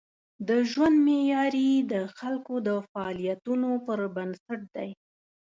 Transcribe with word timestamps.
د 0.47 0.49
ژوند 0.69 0.97
معیاري 1.07 1.71
د 1.91 1.93
خلکو 2.17 2.55
د 2.67 2.69
فعالیتونو 2.89 3.69
پر 3.85 3.99
بنسټ 4.15 4.59
دی. 4.75 4.89